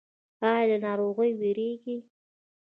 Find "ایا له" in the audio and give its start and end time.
0.47-0.77